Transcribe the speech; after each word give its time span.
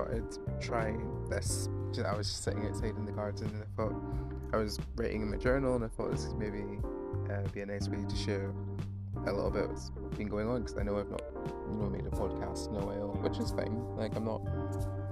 thought 0.00 0.14
I'd 0.14 0.60
try 0.60 0.96
this. 1.28 1.68
I 2.04 2.16
was 2.16 2.28
just 2.28 2.44
sitting 2.44 2.66
outside 2.66 2.96
in 2.96 3.04
the 3.04 3.12
garden 3.12 3.48
and 3.48 3.62
I 3.62 3.66
thought 3.76 3.94
I 4.52 4.56
was 4.56 4.78
writing 4.96 5.22
in 5.22 5.30
my 5.30 5.36
journal 5.36 5.74
and 5.74 5.84
I 5.84 5.88
thought 5.88 6.12
this 6.12 6.26
would 6.26 6.38
maybe 6.38 6.78
uh, 7.30 7.48
be 7.52 7.60
a 7.60 7.66
nice 7.66 7.88
way 7.88 8.04
to 8.08 8.16
share 8.16 8.52
a 9.26 9.32
little 9.32 9.50
bit 9.50 9.68
what's 9.68 9.90
been 10.16 10.28
going 10.28 10.48
on 10.48 10.62
because 10.62 10.78
I 10.78 10.82
know 10.82 10.98
I've 10.98 11.10
not 11.10 11.22
you 11.68 11.76
know 11.76 11.90
made 11.90 12.06
a 12.06 12.10
podcast 12.10 12.68
in 12.68 12.76
a 12.76 12.86
while, 12.86 13.08
which 13.20 13.38
is 13.38 13.50
fine. 13.50 13.96
Like 13.96 14.16
I'm 14.16 14.24
not 14.24 14.42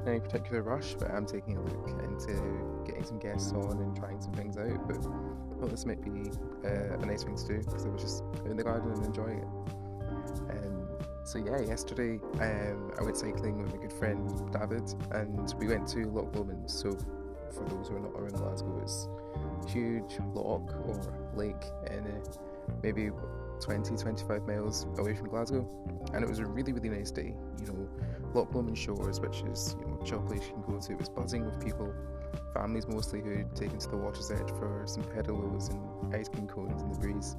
in 0.03 0.09
any 0.09 0.21
particular 0.21 0.63
rush, 0.63 0.95
but 0.95 1.11
I'm 1.11 1.27
taking 1.27 1.57
a 1.57 1.61
look 1.61 1.89
into 2.05 2.85
getting 2.87 3.05
some 3.05 3.19
guests 3.19 3.53
on 3.53 3.79
and 3.83 3.97
trying 3.97 4.21
some 4.21 4.33
things 4.33 4.57
out. 4.57 4.87
But 4.87 4.99
I 4.99 5.61
thought 5.61 5.71
this 5.71 5.85
might 5.85 6.03
be 6.03 6.31
uh, 6.65 6.99
a 6.99 7.07
nice 7.07 7.25
thing 7.25 7.37
to 7.37 7.47
do 7.47 7.59
because 7.59 7.85
I 7.85 7.89
was 7.89 8.03
just 8.03 8.23
in 8.47 8.57
the 8.57 8.65
garden 8.65 8.93
and 8.93 9.05
enjoying 9.05 9.41
it. 9.41 9.49
Um, 10.51 10.78
so 11.29 11.39
yeah, 11.39 11.61
yesterday 11.61 12.19
um, 12.41 12.91
I 12.99 13.03
went 13.03 13.19
cycling 13.19 13.63
with 13.63 13.75
a 13.75 13.77
good 13.77 13.93
friend 13.93 14.51
David, 14.51 14.95
and 15.11 15.55
we 15.59 15.69
went 15.69 15.87
to 15.89 16.07
Loch 16.07 16.35
Lomond. 16.35 16.71
So 16.71 16.97
for 17.53 17.65
those 17.69 17.89
who 17.89 17.97
are 17.97 18.01
not 18.01 18.13
around 18.13 18.37
Glasgow, 18.37 18.81
it's 18.83 19.09
huge 19.71 20.17
loch 20.33 20.75
or 20.87 20.99
lake 21.35 21.67
and 21.91 22.07
uh, 22.07 22.31
maybe 22.83 23.11
20 23.61 23.95
25 23.97 24.47
miles 24.47 24.87
away 24.97 25.15
from 25.15 25.29
Glasgow, 25.29 25.69
and 26.15 26.25
it 26.25 26.29
was 26.31 26.39
a 26.39 26.47
really 26.47 26.73
really 26.73 26.89
nice 26.89 27.11
day. 27.11 27.35
You 27.61 27.67
know, 27.67 27.89
Loch 28.33 28.55
Lomond 28.55 28.79
Shores, 28.79 29.21
which 29.21 29.43
is 29.43 29.77
you 29.79 30.13
know 30.13 30.19
a 30.19 30.27
place 30.27 30.45
you 30.47 30.55
can 30.55 30.63
go 30.63 30.81
to, 30.81 30.93
it 30.93 30.99
was 30.99 31.11
buzzing 31.11 31.45
with 31.45 31.63
people, 31.63 31.93
families 32.55 32.89
mostly 32.89 33.21
who'd 33.21 33.55
taken 33.55 33.79
to 33.79 33.91
the 33.91 33.99
water's 33.99 34.31
edge 34.31 34.49
for 34.59 34.85
some 34.87 35.03
pedalos 35.03 35.69
and 35.69 36.15
ice 36.15 36.31
cream 36.31 36.47
cones 36.47 36.81
in 36.81 36.91
the 36.91 36.99
breeze. 36.99 37.37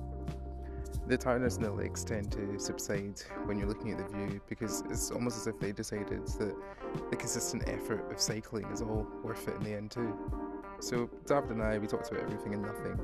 The 1.10 1.18
tiredness 1.18 1.58
lakes 1.58 2.04
tend 2.04 2.32
to 2.34 2.60
subside 2.60 3.20
when 3.46 3.58
you're 3.58 3.68
looking 3.68 3.92
at 3.92 3.98
the 3.98 4.16
view 4.16 4.40
because 4.48 4.84
it's 4.92 5.10
almost 5.10 5.38
as 5.38 5.48
if 5.48 5.60
they 5.60 5.72
decided 5.72 6.28
that 6.28 6.56
the 7.10 7.16
consistent 7.16 7.68
effort 7.68 8.12
of 8.12 8.22
cycling 8.22 8.66
is 8.72 8.84
all 8.84 9.08
worth 9.24 9.48
it 9.48 9.56
in 9.56 9.64
the 9.64 9.74
end 9.74 9.90
too. 9.90 10.16
So 10.80 11.10
David 11.26 11.50
and 11.50 11.64
I, 11.64 11.80
we 11.80 11.88
talked 11.88 12.12
about 12.12 12.22
everything 12.22 12.54
and 12.54 12.62
nothing, 12.62 13.00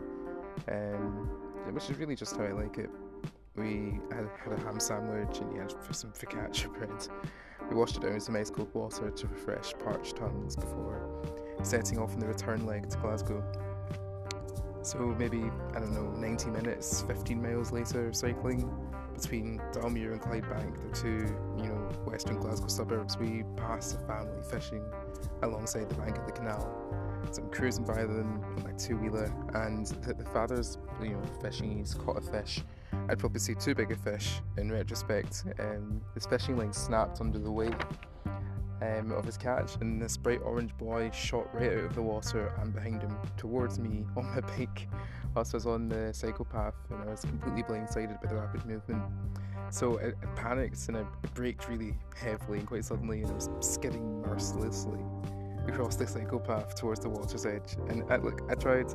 um, 0.69 1.29
which 1.73 1.89
is 1.89 1.97
really 1.97 2.15
just 2.15 2.37
how 2.37 2.43
I 2.43 2.51
like 2.51 2.77
it. 2.77 2.91
We 3.55 3.99
had, 4.11 4.29
had 4.37 4.53
a 4.53 4.61
ham 4.61 4.79
sandwich 4.79 5.39
and 5.39 5.51
he 5.51 5.57
had 5.57 5.73
some 5.89 6.11
focaccia 6.11 6.71
bread. 6.77 7.07
We 7.71 7.75
washed 7.75 7.97
it 7.97 8.03
down 8.03 8.13
with 8.13 8.21
some 8.21 8.35
ice 8.35 8.51
cold 8.51 8.69
water 8.75 9.09
to 9.09 9.27
refresh 9.27 9.73
parched 9.83 10.17
tongues 10.17 10.55
before 10.55 11.09
setting 11.63 11.97
off 11.97 12.13
on 12.13 12.19
the 12.19 12.27
return 12.27 12.67
leg 12.67 12.87
to 12.87 12.97
Glasgow. 12.99 13.43
So 14.85 14.99
maybe, 15.17 15.49
I 15.73 15.79
don't 15.79 15.93
know, 15.95 16.11
90 16.11 16.51
minutes, 16.51 17.01
15 17.07 17.41
miles 17.41 17.71
later, 17.71 18.13
cycling 18.13 18.69
between 19.15 19.59
Dalmuir 19.73 20.11
and 20.11 20.21
Clydebank, 20.21 20.75
the 20.87 20.95
two, 20.95 21.35
you 21.57 21.69
know, 21.69 21.89
western 22.05 22.37
Glasgow 22.37 22.67
suburbs, 22.67 23.17
we 23.17 23.43
pass 23.57 23.95
a 23.95 23.99
family 24.05 24.43
fishing 24.47 24.85
alongside 25.41 25.89
the 25.89 25.95
bank 25.95 26.19
of 26.19 26.27
the 26.27 26.33
canal. 26.33 26.69
So 27.31 27.41
I'm 27.41 27.49
cruising 27.49 27.83
by 27.83 27.95
them 27.95 28.43
on 28.57 28.63
my 28.63 28.73
two-wheeler, 28.73 29.33
and 29.55 29.87
the, 29.87 30.13
the 30.13 30.25
father's, 30.25 30.77
you 31.01 31.09
know, 31.09 31.21
fishing. 31.41 31.79
He's 31.79 31.95
caught 31.95 32.19
a 32.19 32.21
fish. 32.21 32.61
I'd 33.09 33.17
probably 33.17 33.39
say 33.39 33.55
too 33.55 33.73
big 33.73 33.91
a 33.91 33.95
fish 33.95 34.39
in 34.57 34.71
retrospect. 34.71 35.45
Um, 35.57 35.99
his 36.13 36.27
fishing 36.27 36.57
line 36.57 36.73
snapped 36.73 37.21
under 37.21 37.39
the 37.39 37.51
weight 37.51 37.73
um, 38.81 39.11
of 39.11 39.25
his 39.25 39.37
catch, 39.37 39.75
and 39.81 40.01
this 40.01 40.17
bright 40.17 40.41
orange 40.43 40.71
buoy 40.77 41.09
shot 41.13 41.53
right 41.53 41.71
out 41.71 41.85
of 41.85 41.95
the 41.95 42.01
water 42.01 42.53
and 42.61 42.73
behind 42.73 43.01
him 43.01 43.15
towards 43.37 43.79
me 43.79 44.05
on 44.17 44.25
my 44.25 44.41
bike 44.41 44.87
whilst 45.33 45.53
I 45.53 45.57
was 45.57 45.65
on 45.65 45.89
the 45.89 46.13
cycle 46.13 46.45
path, 46.45 46.75
and 46.89 47.01
I 47.09 47.11
was 47.11 47.21
completely 47.21 47.63
blindsided 47.63 48.21
by 48.21 48.29
the 48.29 48.35
rapid 48.35 48.65
movement. 48.65 49.03
So 49.69 49.99
I, 49.99 50.07
I 50.07 50.35
panicked 50.35 50.87
and 50.87 50.97
I 50.97 51.03
braked 51.33 51.67
really 51.67 51.97
heavily 52.15 52.59
and 52.59 52.67
quite 52.67 52.85
suddenly, 52.85 53.21
and 53.21 53.31
I 53.31 53.33
was 53.33 53.49
skidding 53.59 54.21
mercilessly 54.21 55.01
across 55.67 55.95
the 55.95 56.07
cycle 56.07 56.39
path 56.39 56.75
towards 56.75 57.01
the 57.01 57.09
water's 57.09 57.45
edge. 57.45 57.75
And 57.89 58.03
I, 58.11 58.17
look, 58.17 58.41
I 58.49 58.55
tried 58.55 58.93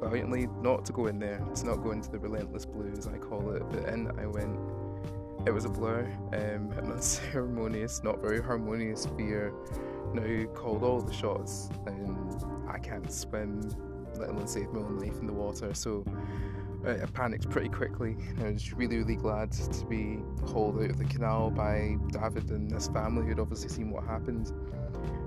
valiantly 0.00 0.48
not 0.60 0.84
to 0.86 0.92
go 0.92 1.06
in 1.06 1.18
there, 1.18 1.38
to 1.54 1.66
not 1.66 1.76
go 1.76 1.92
into 1.92 2.10
the 2.10 2.18
relentless 2.18 2.66
blue 2.66 2.92
as 2.96 3.06
I 3.06 3.18
call 3.18 3.50
it, 3.52 3.62
but 3.70 3.88
in 3.88 4.10
I 4.18 4.26
went 4.26 4.58
it 5.46 5.52
was 5.52 5.64
a 5.64 5.68
blur, 5.68 6.04
um, 6.32 6.72
an 6.78 6.92
unceremonious, 6.92 8.02
not 8.02 8.20
very 8.20 8.42
harmonious 8.42 9.06
fear 9.16 9.52
now 10.14 10.44
called 10.52 10.82
all 10.82 11.00
the 11.00 11.12
shots, 11.12 11.70
and 11.86 12.44
I 12.68 12.78
can't 12.78 13.10
swim, 13.10 13.60
let 14.18 14.28
alone 14.30 14.46
save 14.46 14.70
my 14.72 14.80
own 14.80 14.98
life 14.98 15.18
in 15.20 15.26
the 15.26 15.32
water, 15.32 15.72
so 15.74 16.04
I 16.86 17.06
panicked 17.06 17.48
pretty 17.48 17.68
quickly. 17.68 18.16
I 18.40 18.50
was 18.50 18.72
really, 18.72 18.98
really 18.98 19.16
glad 19.16 19.52
to 19.52 19.86
be 19.86 20.18
hauled 20.46 20.82
out 20.82 20.90
of 20.90 20.98
the 20.98 21.04
canal 21.04 21.50
by 21.50 21.96
David 22.10 22.50
and 22.50 22.70
his 22.72 22.88
family 22.88 23.26
who'd 23.26 23.38
obviously 23.38 23.68
seen 23.68 23.90
what 23.90 24.04
happened. 24.04 24.52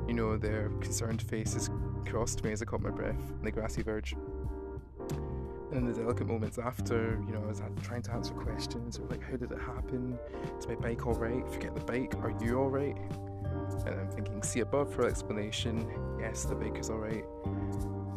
You 0.08 0.14
know, 0.14 0.38
their 0.38 0.70
concerned 0.82 1.22
faces 1.22 1.70
crossed 2.06 2.44
me 2.44 2.52
as 2.52 2.62
I 2.62 2.66
caught 2.66 2.82
my 2.82 2.90
breath 2.90 3.16
on 3.40 3.44
the 3.44 3.52
grassy 3.52 3.82
verge 3.82 4.16
in 5.72 5.86
the 5.86 5.94
delicate 5.94 6.28
moments 6.28 6.58
after, 6.58 7.22
you 7.26 7.34
know, 7.34 7.42
I 7.44 7.48
was 7.48 7.62
trying 7.82 8.02
to 8.04 8.12
answer 8.12 8.34
questions 8.34 9.00
like, 9.10 9.22
how 9.22 9.38
did 9.38 9.52
it 9.52 9.60
happen? 9.60 10.18
Is 10.60 10.68
my 10.68 10.76
bike 10.76 11.06
alright? 11.06 11.48
Forget 11.52 11.76
the 11.76 11.82
bike, 11.82 12.16
are 12.22 12.34
you 12.42 12.60
alright? 12.60 12.98
And 13.86 14.00
I'm 14.00 14.10
thinking, 14.10 14.42
see 14.44 14.62
above 14.62 14.94
for 14.94 15.08
explanation. 15.08 15.90
Yes, 16.20 16.46
the 16.46 16.56
bike 16.56 16.78
is 16.78 16.90
alright. 16.90 17.26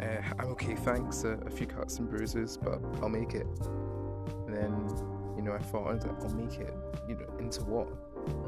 Uh, 0.01 0.23
I'm 0.39 0.49
okay, 0.49 0.75
thanks. 0.77 1.25
A, 1.25 1.31
a, 1.47 1.51
few 1.51 1.67
cuts 1.67 1.99
and 1.99 2.09
bruises, 2.09 2.57
but 2.57 2.81
I'll 3.03 3.09
make 3.09 3.35
it. 3.35 3.47
And 4.47 4.57
then, 4.57 4.89
you 5.37 5.43
know, 5.43 5.53
I 5.53 5.59
thought 5.59 6.05
I'll 6.05 6.35
make 6.35 6.59
it. 6.59 6.75
You 7.09 7.17
know, 7.17 7.27
into 7.39 7.65
what? 7.65 7.89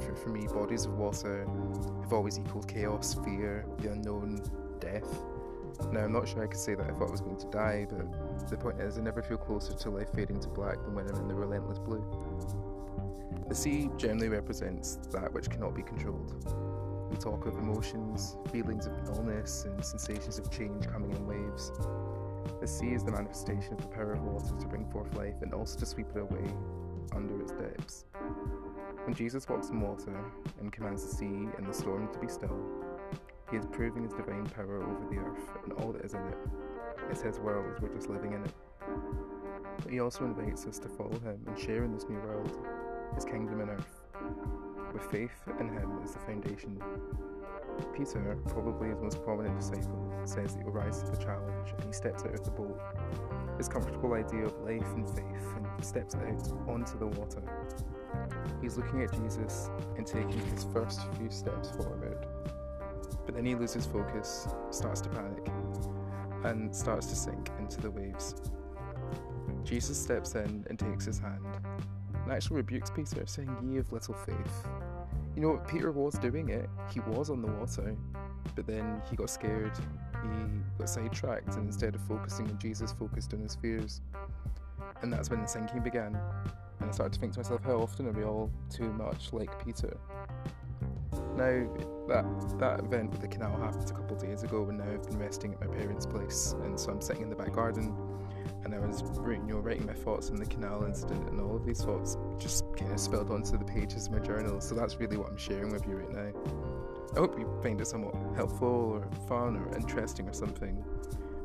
For, 0.02 0.14
for 0.14 0.28
me, 0.28 0.46
bodies 0.46 0.84
of 0.84 0.92
water 0.94 1.46
have 2.02 2.12
always 2.12 2.38
equaled 2.38 2.68
chaos, 2.68 3.16
fear, 3.24 3.66
the 3.78 3.92
unknown, 3.92 4.42
death. 4.78 5.08
Now, 5.92 6.04
I'm 6.04 6.12
not 6.12 6.28
sure 6.28 6.42
I 6.42 6.46
could 6.46 6.60
say 6.60 6.74
that 6.74 6.86
I 6.86 6.92
thought 6.92 7.08
I 7.08 7.10
was 7.10 7.20
going 7.20 7.38
to 7.38 7.46
die, 7.46 7.86
but 7.88 8.48
the 8.48 8.56
point 8.56 8.80
is, 8.80 8.98
I 8.98 9.00
never 9.00 9.22
feel 9.22 9.38
closer 9.38 9.72
to 9.72 9.90
life 9.90 10.08
fading 10.14 10.40
to 10.40 10.48
black 10.48 10.76
than 10.84 10.94
when 10.94 11.08
I'm 11.08 11.16
in 11.16 11.28
the 11.28 11.34
relentless 11.34 11.78
blue. 11.78 12.04
The 13.48 13.54
sea 13.54 13.90
generally 13.96 14.28
represents 14.28 14.96
that 15.10 15.32
which 15.32 15.50
cannot 15.50 15.74
be 15.74 15.82
controlled. 15.82 16.44
We 17.10 17.16
talk 17.16 17.46
of 17.46 17.58
emotions, 17.58 18.36
feelings 18.52 18.86
of 18.86 18.92
illness, 19.08 19.64
and 19.64 19.84
sensations 19.84 20.38
of 20.38 20.50
change 20.50 20.86
coming 20.86 21.10
in 21.10 21.26
waves. 21.26 21.72
The 22.60 22.68
sea 22.68 22.92
is 22.92 23.02
the 23.02 23.10
manifestation 23.10 23.72
of 23.72 23.80
the 23.80 23.88
power 23.88 24.12
of 24.12 24.22
water 24.22 24.54
to 24.60 24.66
bring 24.68 24.88
forth 24.90 25.12
life 25.16 25.42
and 25.42 25.52
also 25.52 25.80
to 25.80 25.86
sweep 25.86 26.10
it 26.14 26.20
away 26.20 26.54
under 27.12 27.40
its 27.42 27.52
depths. 27.52 28.04
When 29.04 29.14
Jesus 29.14 29.48
walks 29.48 29.70
in 29.70 29.80
water 29.80 30.14
and 30.60 30.70
commands 30.70 31.04
the 31.04 31.16
sea 31.16 31.48
and 31.56 31.66
the 31.66 31.72
storm 31.72 32.12
to 32.12 32.18
be 32.20 32.28
still, 32.28 32.56
he 33.50 33.56
is 33.56 33.66
proving 33.66 34.04
his 34.04 34.12
divine 34.12 34.46
power 34.46 34.82
over 34.82 35.06
the 35.10 35.18
earth 35.18 35.50
and 35.64 35.72
all 35.74 35.92
that 35.92 36.04
is 36.04 36.14
in 36.14 36.20
it. 36.20 36.38
It's 37.10 37.22
his 37.22 37.40
world, 37.40 37.80
we're 37.80 37.92
just 37.94 38.08
living 38.08 38.32
in 38.32 38.44
it. 38.44 38.52
But 39.82 39.92
he 39.92 39.98
also 39.98 40.24
invites 40.24 40.66
us 40.66 40.78
to 40.78 40.88
follow 40.88 41.18
him 41.18 41.40
and 41.46 41.58
share 41.58 41.82
in 41.82 41.92
this 41.92 42.08
new 42.08 42.18
world, 42.20 42.64
his 43.14 43.24
kingdom 43.24 43.60
on 43.60 43.70
earth. 43.70 44.02
With 44.92 45.02
faith 45.10 45.32
in 45.58 45.68
him 45.68 46.00
as 46.04 46.12
the 46.12 46.20
foundation. 46.20 46.80
Peter, 47.96 48.36
probably 48.46 48.90
his 48.90 49.00
most 49.00 49.22
prominent 49.24 49.58
disciple, 49.58 50.12
says 50.24 50.54
that 50.54 50.62
he 50.62 50.68
rise 50.68 51.02
to 51.02 51.10
the 51.10 51.16
challenge 51.16 51.70
and 51.76 51.84
he 51.84 51.92
steps 51.92 52.22
out 52.24 52.34
of 52.34 52.44
the 52.44 52.50
boat. 52.50 52.78
His 53.56 53.68
comfortable 53.68 54.14
idea 54.14 54.44
of 54.44 54.60
life 54.60 54.86
and 54.94 55.08
faith 55.08 55.56
and 55.56 55.84
steps 55.84 56.14
out 56.14 56.68
onto 56.68 56.98
the 56.98 57.06
water. 57.06 57.42
He's 58.60 58.76
looking 58.76 59.02
at 59.02 59.12
Jesus 59.12 59.70
and 59.96 60.06
taking 60.06 60.44
his 60.46 60.64
first 60.72 61.00
few 61.16 61.30
steps 61.30 61.70
forward 61.70 62.26
but 63.24 63.34
then 63.34 63.44
he 63.44 63.54
loses 63.54 63.86
focus, 63.86 64.48
starts 64.70 65.00
to 65.02 65.08
panic, 65.08 65.46
and 66.44 66.74
starts 66.74 67.06
to 67.06 67.16
sink 67.16 67.50
into 67.58 67.80
the 67.80 67.90
waves. 67.90 68.34
Jesus 69.64 70.00
steps 70.00 70.34
in 70.34 70.64
and 70.68 70.78
takes 70.78 71.04
his 71.04 71.18
hand, 71.18 71.44
and 72.24 72.32
actually 72.32 72.56
rebukes 72.56 72.90
Peter, 72.90 73.26
saying, 73.26 73.54
Ye 73.62 73.78
of 73.78 73.92
little 73.92 74.14
faith. 74.14 74.68
You 75.36 75.42
know, 75.42 75.62
Peter 75.68 75.92
was 75.92 76.14
doing 76.14 76.48
it, 76.48 76.68
he 76.92 77.00
was 77.00 77.30
on 77.30 77.42
the 77.42 77.48
water, 77.48 77.96
but 78.54 78.66
then 78.66 79.00
he 79.08 79.16
got 79.16 79.30
scared, 79.30 79.72
he 80.22 80.28
got 80.78 80.88
sidetracked, 80.88 81.54
and 81.54 81.66
instead 81.66 81.94
of 81.94 82.00
focusing 82.02 82.48
on 82.48 82.58
Jesus, 82.58 82.92
focused 82.92 83.32
on 83.32 83.40
his 83.40 83.54
fears. 83.54 84.00
And 85.02 85.12
that's 85.12 85.30
when 85.30 85.40
the 85.40 85.46
sinking 85.46 85.82
began. 85.82 86.18
And 86.80 86.88
I 86.88 86.92
started 86.92 87.12
to 87.14 87.20
think 87.20 87.32
to 87.34 87.40
myself, 87.40 87.62
how 87.62 87.76
often 87.76 88.06
are 88.06 88.12
we 88.12 88.24
all 88.24 88.50
too 88.70 88.92
much 88.92 89.32
like 89.32 89.64
Peter? 89.64 89.96
Now, 91.40 91.66
that 92.08 92.58
that 92.58 92.80
event 92.80 93.12
with 93.12 93.22
the 93.22 93.28
canal 93.28 93.56
happened 93.56 93.88
a 93.88 93.94
couple 93.94 94.14
of 94.14 94.20
days 94.22 94.42
ago, 94.42 94.68
and 94.68 94.76
now 94.76 94.84
I've 94.84 95.02
been 95.04 95.18
resting 95.18 95.54
at 95.54 95.60
my 95.60 95.74
parents' 95.74 96.04
place, 96.04 96.54
and 96.64 96.78
so 96.78 96.90
I'm 96.90 97.00
sitting 97.00 97.22
in 97.22 97.30
the 97.30 97.34
back 97.34 97.54
garden, 97.54 97.96
and 98.62 98.74
I 98.74 98.78
was 98.78 99.00
you 99.00 99.42
know 99.46 99.56
writing 99.60 99.86
my 99.86 99.94
thoughts 99.94 100.28
on 100.28 100.36
the 100.36 100.44
canal 100.44 100.84
incident, 100.84 101.26
and 101.30 101.40
all 101.40 101.56
of 101.56 101.64
these 101.64 101.82
thoughts 101.82 102.18
just 102.38 102.64
kind 102.76 102.92
of 102.92 103.00
spilled 103.00 103.30
onto 103.30 103.56
the 103.56 103.64
pages 103.64 104.08
of 104.08 104.12
my 104.12 104.18
journal. 104.18 104.60
So 104.60 104.74
that's 104.74 104.96
really 104.96 105.16
what 105.16 105.30
I'm 105.30 105.38
sharing 105.38 105.72
with 105.72 105.86
you 105.86 105.94
right 105.94 106.10
now. 106.10 106.30
I 107.16 107.18
hope 107.18 107.38
you 107.38 107.48
find 107.62 107.80
it 107.80 107.86
somewhat 107.86 108.14
helpful 108.36 108.68
or 108.68 109.08
fun 109.26 109.56
or 109.56 109.74
interesting 109.74 110.28
or 110.28 110.34
something, 110.34 110.84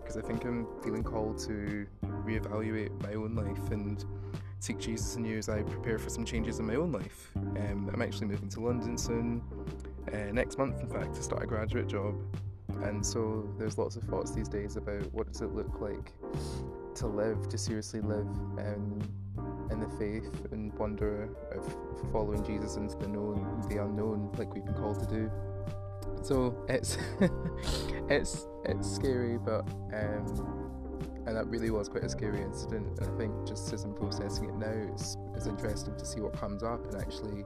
because 0.02 0.18
I 0.18 0.22
think 0.28 0.44
I'm 0.44 0.68
feeling 0.84 1.04
called 1.04 1.38
to 1.48 1.88
reevaluate 2.04 3.02
my 3.02 3.14
own 3.14 3.34
life 3.34 3.72
and 3.72 4.04
seek 4.60 4.80
Jesus 4.80 5.18
you 5.18 5.38
as 5.38 5.50
I 5.50 5.64
prepare 5.64 5.98
for 5.98 6.10
some 6.10 6.26
changes 6.26 6.60
in 6.60 6.66
my 6.66 6.76
own 6.76 6.92
life. 6.92 7.32
Um, 7.36 7.90
I'm 7.94 8.02
actually 8.02 8.28
moving 8.28 8.50
to 8.50 8.60
London 8.62 8.98
soon, 8.98 9.42
uh, 10.12 10.32
next 10.32 10.58
month, 10.58 10.82
in 10.82 10.88
fact, 10.88 11.16
to 11.16 11.24
start 11.24 11.44
a 11.44 11.46
graduate 11.46 11.88
job. 11.88 12.16
And 12.84 13.06
so 13.06 13.48
there's 13.58 13.78
lots 13.78 13.96
of 13.96 14.04
thoughts 14.04 14.32
these 14.32 14.50
days 14.50 14.76
about 14.76 15.12
what 15.14 15.28
does 15.32 15.42
it 15.42 15.54
look 15.54 15.80
like 15.80 16.12
to 16.96 17.08
live, 17.08 17.48
to 17.50 17.58
seriously 17.58 18.02
live 18.02 18.28
um, 18.58 19.00
in 19.72 19.80
the 19.80 19.90
faith 19.98 20.52
and 20.52 20.74
wonder 20.74 21.30
of 21.52 22.12
following 22.12 22.44
Jesus 22.44 22.76
into 22.76 22.96
the 22.98 23.08
known, 23.08 23.64
the 23.70 23.84
unknown, 23.84 24.32
like 24.38 24.54
we've 24.54 24.66
been 24.66 24.74
called 24.76 25.00
to 25.00 25.06
do. 25.06 25.32
So 26.22 26.66
it's 26.68 26.98
it's 28.10 28.48
it's 28.66 28.90
scary, 28.90 29.38
but 29.38 29.68
um, 29.94 30.65
and 31.26 31.36
that 31.36 31.48
really 31.48 31.70
was 31.70 31.90
quite 31.90 32.04
a 32.04 32.10
scary 32.10 32.42
incident. 32.42 33.00
And 33.00 33.14
I 33.14 33.18
think 33.18 33.48
just 33.48 33.72
as 33.74 33.84
I'm 33.84 33.94
processing 33.94 34.50
it 34.50 34.56
now, 34.56 34.92
it's, 34.94 35.18
it's 35.36 35.48
interesting 35.48 35.96
to 35.96 36.06
see 36.06 36.22
what 36.22 36.34
comes 36.34 36.64
up 36.64 36.86
and 36.86 37.02
actually 37.02 37.46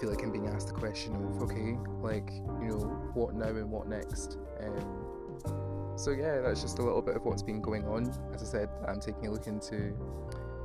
feel 0.00 0.10
like 0.10 0.22
I'm 0.22 0.30
being 0.30 0.48
asked 0.48 0.68
the 0.68 0.74
question 0.74 1.14
of, 1.14 1.42
okay, 1.42 1.76
like, 2.00 2.30
you 2.60 2.68
know, 2.68 2.78
what 3.14 3.34
now 3.34 3.48
and 3.48 3.70
what 3.70 3.88
next? 3.88 4.38
Um, 4.60 5.94
so 5.96 6.10
yeah, 6.10 6.40
that's 6.40 6.62
just 6.62 6.78
a 6.78 6.82
little 6.82 7.02
bit 7.02 7.16
of 7.16 7.24
what's 7.24 7.42
been 7.42 7.60
going 7.60 7.86
on. 7.86 8.08
As 8.34 8.42
I 8.42 8.46
said, 8.46 8.68
I'm 8.86 9.00
taking 9.00 9.26
a 9.26 9.30
look 9.30 9.46
into 9.46 9.94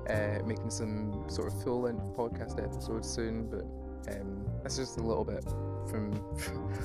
uh, 0.09 0.39
making 0.45 0.69
some 0.69 1.25
sort 1.27 1.51
of 1.51 1.63
full-length 1.63 2.15
podcast 2.15 2.63
episodes 2.63 3.09
soon, 3.09 3.47
but 3.47 3.65
um, 4.09 4.45
that's 4.63 4.77
just 4.77 4.97
a 4.97 5.03
little 5.03 5.23
bit 5.23 5.43
from 5.89 6.11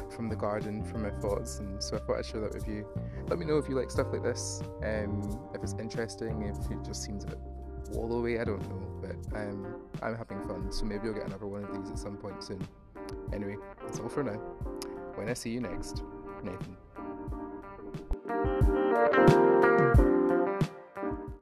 from 0.14 0.28
the 0.28 0.36
garden, 0.36 0.84
from 0.84 1.02
my 1.02 1.10
thoughts, 1.10 1.58
and 1.58 1.82
so 1.82 1.96
I 1.96 2.00
thought 2.00 2.18
I'd 2.18 2.26
share 2.26 2.40
that 2.40 2.54
with 2.54 2.68
you. 2.68 2.86
Let 3.28 3.38
me 3.38 3.44
know 3.46 3.58
if 3.58 3.68
you 3.68 3.74
like 3.74 3.90
stuff 3.90 4.08
like 4.12 4.22
this, 4.22 4.62
um, 4.82 5.38
if 5.54 5.62
it's 5.62 5.74
interesting, 5.78 6.42
if 6.42 6.70
it 6.70 6.84
just 6.84 7.02
seems 7.02 7.24
a 7.24 7.28
bit 7.28 7.38
wallowy, 7.90 8.40
I 8.40 8.44
don't 8.44 8.62
know, 8.68 9.00
but 9.00 9.16
um, 9.38 9.74
I'm 10.02 10.16
having 10.16 10.40
fun, 10.46 10.70
so 10.72 10.84
maybe 10.84 11.08
I'll 11.08 11.14
get 11.14 11.26
another 11.26 11.46
one 11.46 11.64
of 11.64 11.74
these 11.76 11.90
at 11.90 11.98
some 11.98 12.16
point 12.16 12.42
soon. 12.42 12.66
Anyway, 13.32 13.56
that's 13.82 13.98
all 13.98 14.08
for 14.08 14.22
now. 14.22 14.38
When 15.14 15.28
I 15.28 15.34
see 15.34 15.50
you 15.50 15.60
next, 15.60 16.02
Nathan. 16.42 16.76